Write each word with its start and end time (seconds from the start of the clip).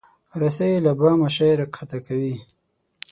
رسۍ 0.41 0.73
له 0.85 0.91
بامه 0.99 1.29
شی 1.35 1.49
راکښته 1.59 1.97
کوي. 2.07 2.35